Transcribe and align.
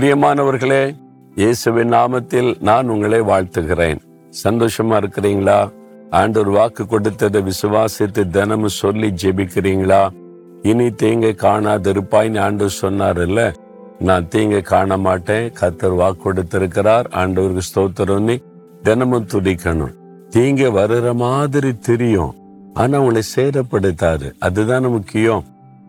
பிரியமானவர்களே 0.00 0.96
இயேசுவின் 1.34 1.92
நாமத்தில் 1.92 2.60
நான் 2.60 2.88
உங்களை 2.88 3.20
வாழ்த்துகிறேன். 3.20 3.98
சந்தோஷமா 4.44 4.96
இருக்கிறீங்களா? 5.02 5.70
ஆண்டவர் 6.10 6.48
வாக்கு 6.48 6.86
கொடுத்ததை 6.86 7.42
விசுவாசித்து 7.42 8.30
தினமும் 8.30 8.68
சொல்லி 8.68 9.14
ஜெபிக்கிறீங்களா? 9.22 10.08
இனி 10.62 10.86
தீங்க 10.86 11.32
காணாதிருப்பாய்ன்னு 11.42 12.40
ஆண்டவர் 12.40 13.28
இல்ல 13.28 13.52
நான் 13.98 14.28
தீங்க 14.28 14.60
காண 14.60 14.96
மாட்டேன். 14.96 15.52
கத்தர் 15.60 15.94
வாக்கு 15.94 16.22
கொடுத்திருக்கிறார். 16.22 17.06
ஆண்டவருக்கு 17.06 17.60
ஸ்தோத்திரம்னு 17.74 18.42
தினமும் 18.82 19.26
துடிக்கணும் 19.26 19.94
தீங்க 20.30 20.70
வருகிற 20.70 21.14
மாதிரி 21.14 21.78
தெரியும். 21.78 22.34
ஆனா 22.74 23.00
உங்களை 23.00 23.22
சேதப்படுத்தாது. 23.36 24.32
அதுதானே 24.38 24.86
முக்கியம். 24.86 25.44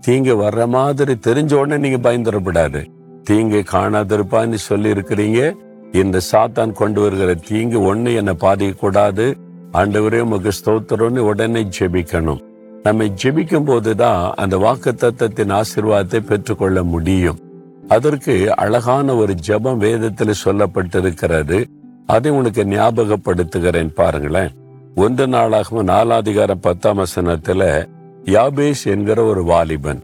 தீங்க 0.07 0.33
வர்ற 0.33 0.67
மாதிரி 0.67 1.13
தெரிஞ்ச 1.13 1.53
உடனே 1.53 1.89
நீங்க 1.89 2.11
பயந்துடப்படாது 2.11 2.99
தீங்கு 3.23 3.63
காணாதிருப்பான்னு 3.71 4.53
சொல்லி 4.53 4.89
இருக்கிறீங்க 4.91 5.53
இந்த 5.91 6.19
சாத்தான் 6.31 6.71
கொண்டு 6.71 7.01
வருகிற 7.01 7.33
தீங்கு 7.33 7.95
ஒண்ணு 7.95 8.15
என்னை 8.15 8.33
பாதிக்கக்கூடாது. 8.39 9.37
ஆண்டவரே 9.73 10.19
உமக்கு 10.19 10.51
ஸ்தோத்திரம்னு 10.65 11.17
உடனே 11.17 11.67
ஜெபிக்கணும். 11.79 12.41
நம்ம 12.83 13.03
ஜெபிக்கும் 13.03 13.65
போதுதான் 13.65 14.33
அந்த 14.35 14.57
வாக்கு 14.57 14.91
தத்தத்தின் 14.91 15.61
ஆசிர்வாதத்தை 15.61 16.19
பெற்றுக்கொள்ள 16.19 16.83
முடியும். 16.83 17.39
அதற்கு 17.87 18.55
அழகான 18.55 19.15
ஒரு 19.15 19.35
ஜெபம் 19.47 19.77
வேதத்தில் 19.77 20.41
சொல்லப்பட்டிருக்கிறது. 20.45 21.65
அதை 22.05 22.31
உனக்கு 22.31 22.63
ஞாபகப்படுத்துகிறேன் 22.63 23.93
பாருங்களேன். 23.93 24.51
ஒன்று 24.95 25.27
நாளாகவும் 25.27 25.89
நாலாதிகாரம் 25.93 26.61
பத்தாம் 26.61 26.97
வசனத்துல 26.97 27.87
யாபேஷ் 28.25 28.85
என்கிற 28.85 29.23
ஒரு 29.23 29.43
வாலிபன் 29.43 30.01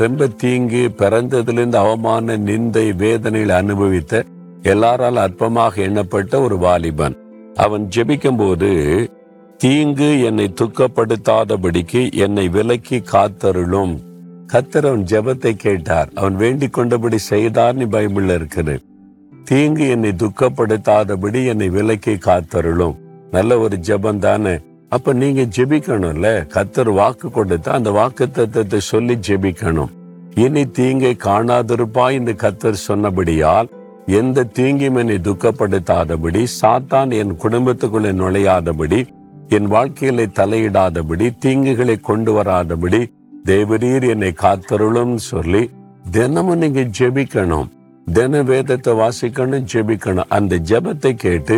ரொம்ப 0.00 0.26
தீங்கு 0.42 0.82
பிறந்ததிலிருந்து 0.98 1.78
அவமான 1.84 2.36
நிந்தை 2.48 2.84
வேதனையில் 2.96 3.54
அனுபவித்த 3.60 4.22
எல்லாரால் 4.62 5.18
அற்பமாக 5.24 5.74
எண்ணப்பட்ட 5.86 6.42
ஒரு 6.44 6.56
வாலிபன். 6.58 7.16
அவன் 7.54 7.84
ஜெபிக்கும் 7.96 8.38
போது 8.38 8.70
தீங்கு 9.58 10.10
என்னை 10.22 10.46
துக்கப்படுத்தாதபடிக்கு 10.60 12.02
என்னை 12.24 12.44
விலக்கி 12.48 12.98
காத்தருளும். 13.12 13.94
கத்தர் 14.52 14.88
அவன் 14.90 15.04
ஜெபத்தை 15.12 15.52
கேட்டார். 15.66 16.08
அவன் 16.14 16.36
வேண்டிக் 16.36 16.72
கொண்டபடி 16.72 17.18
செய்தார்னு 17.30 17.86
பைபிள்ல 17.94 18.34
இருக்கிறது 18.34 18.76
தீங்கு 19.44 19.84
என்னை 19.88 20.12
துக்கப்படுத்தாதபடி 20.22 21.42
என்னை 21.46 21.68
விலக்கி 21.68 22.14
காத்தருளும். 22.28 22.96
நல்ல 23.30 23.58
ஒரு 23.58 23.76
ஜெபம் 23.88 24.24
தானே. 24.26 24.54
அப்ப 24.94 25.12
நீங்க 25.12 25.42
ஜெபிக்கணும்ல? 25.56 26.28
கத்தர் 26.54 26.90
வாக்கு 27.00 27.28
கொடுத்தா 27.28 27.68
அந்த 27.78 27.90
வாக்கு 27.90 28.24
தத்துவத்தை 28.30 28.80
சொல்லி 28.80 29.14
ஜெபிக்கணும். 29.28 29.92
இனி 30.34 30.62
தீங்கை 30.78 31.12
காணாதிருப்பாய் 31.26 32.16
என்று 32.18 32.34
கத்தர் 32.42 32.84
சொன்னபடியால் 32.88 33.68
எந்த 34.18 34.44
தீங்கும் 34.58 34.98
என்னை 35.00 35.16
துக்கப்படுத்தாதபடி 35.28 36.42
சாத்தான் 36.60 37.10
என் 37.20 37.34
குடும்பத்துக்குள்ளே 37.42 38.12
நுழையாதபடி 38.20 39.00
என் 39.56 39.68
வாழ்க்கையில 39.74 40.26
தலையிடாதபடி 40.38 41.26
தீங்குகளை 41.44 41.96
கொண்டு 42.00 42.32
வராதபடி 42.36 43.00
தேவரீர் 43.44 44.06
என்னை 44.08 44.32
காத்தருளும் 44.44 45.14
சொல்லி 45.32 45.62
தினமும் 46.10 46.58
நீங்க 46.58 46.82
ஜெபிக்கணும். 46.98 47.68
தின 48.06 48.42
வேதத்தை 48.42 48.92
வாசிக்கணும் 49.00 49.68
ஜெபிக்கணும். 49.72 50.30
அந்த 50.36 50.56
ஜெபத்தை 50.70 51.12
கேட்டு 51.24 51.56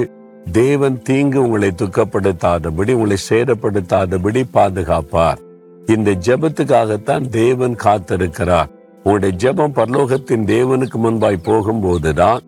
தேவன் 0.50 1.02
தீங்கு 1.02 1.42
உங்களை 1.42 1.68
துக்கப்படுத்தாதபடி 1.68 2.92
உங்களை 2.92 3.16
சேதப்படுத்தாதபடி 3.30 4.42
பாதுகாப்பார். 4.52 5.38
இந்த 5.86 6.10
ஜெபத்துக்காகத்தான் 6.10 7.28
தேவன் 7.28 7.76
காத்திருக்கிறார். 7.84 8.66
உங்களுடைய 8.96 9.36
ஜெபம் 9.36 9.74
பரலோகத்தின் 9.74 10.44
தேவனுக்கு 10.44 10.94
முன்பாய் 10.94 11.44
போகும்போதுதான் 11.44 12.38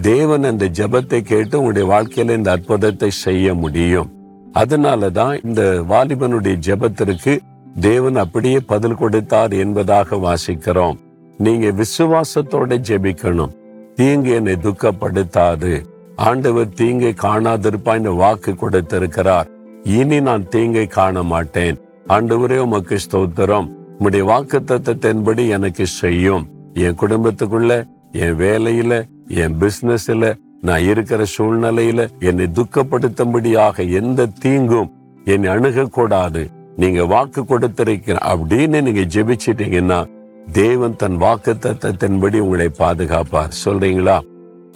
தேவன் 0.00 0.44
அந்த 0.44 0.68
ஜெபத்தை 0.68 1.20
கேட்டு 1.20 1.62
உங்களுடைய 1.62 1.88
வாழ்க்கையில 1.92 2.36
இந்த 2.36 2.50
அற்புதத்தை 2.50 3.10
செய்ய 3.10 3.54
முடியும். 3.54 4.12
அதனாலதான் 4.54 5.44
இந்த 5.44 5.84
வாலிபனுடைய 5.88 6.56
ஜெபத்திற்கு 6.66 7.38
தேவன் 7.80 8.16
அப்படியே 8.16 8.60
பதில் 8.60 8.94
கொடுத்தார் 8.94 9.52
என்பதாக 9.52 10.16
வாசிக்கிறோம். 10.16 10.96
நீங்க 11.38 11.66
விசுவாசத்தோட 11.66 12.78
ஜெபிக்கணும். 12.88 13.56
தீங்கு 13.94 14.30
என்னை 14.30 14.52
துக்கப்படுத்தாது. 14.52 15.84
ஆண்டவர் 16.16 16.68
தீங்கை 16.68 17.14
காணாதிருப்பா 17.22 17.96
இந்த 17.96 18.10
வாக்கு 18.10 18.54
கொடுத்திருக்கிறார். 18.54 19.48
இனி 19.82 20.20
நான் 20.20 20.48
தீங்கை 20.48 20.86
காண 20.86 21.22
மாட்டேன் 21.22 21.80
ஆண்டவரே 22.08 22.58
உமக்கு 22.58 22.98
ஸ்தோத்திரம். 22.98 23.68
உம்முடைய 23.98 24.20
வாக்கு 24.20 24.60
தத்தத்தின்படி 24.60 25.48
எனக்கு 25.48 25.86
செய்யும். 25.86 26.48
என் 26.74 26.98
குடும்பத்துக்குள்ள 27.00 27.86
என் 28.12 28.38
வேலையில 28.38 29.08
என் 29.28 29.54
பிசினஸ்ல 29.60 30.34
நான் 30.60 30.80
இருக்கிற 30.80 31.24
சூழ்நிலையில 31.38 32.10
என்னை 32.18 32.50
துக்கப்படுத்தும்படியாக 32.54 33.90
எந்த 33.90 34.26
தீங்கும் 34.26 34.92
என்னை 35.24 35.50
அணுகக்கூடாது. 35.50 36.50
நீங்க 36.76 37.04
வாக்கு 37.04 37.44
கொடுத்திருக்கிற 37.44 38.18
அப்படின்னு 38.26 38.82
நீங்க 38.82 39.00
ஜெபிச்சிட்டீங்கன்னா 39.00 40.08
தேவன் 40.52 40.96
தன் 40.96 41.16
வாக்கு 41.16 41.52
தத்தத்தின்படி 41.52 42.38
உங்களை 42.38 42.70
பாதுகாப்பார். 42.78 43.52
சொல்றீங்களா? 43.64 44.20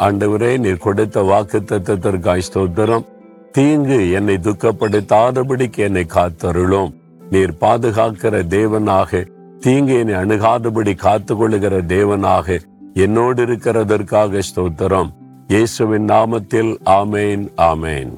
ஆண்டவரே 0.04 0.58
நீர் 0.58 0.84
கொடுத்த 0.86 1.22
வாக்கு 1.22 1.58
தத்துவத்திற்காய் 1.60 2.44
ஸ்தோத்திரம். 2.48 3.06
தீங்கு 3.52 4.10
என்னை 4.10 4.34
துக்கப்படுத்தாதபடிக்கு 4.34 5.80
என்னை 5.86 6.04
காத்தருளும். 6.14 6.92
நீர் 7.30 7.54
பாதுகாக்கிற 7.60 8.34
தேவனாக 8.54 9.20
தீங்கு 9.60 9.94
என்னை 9.98 10.14
அணுகாதபடி 10.14 10.94
காத்து 10.94 11.36
கொள்ளுகிற 11.36 11.80
தேவனாக 11.94 12.58
என்னோடு 12.94 13.42
இருக்கிறதற்காக 13.46 14.42
ஸ்தோத்திரம். 14.50 15.10
இயேசுவின் 15.48 16.06
நாமத்தில் 16.06 16.72
ஆமேன் 17.00 17.44
ஆமேன். 17.70 18.12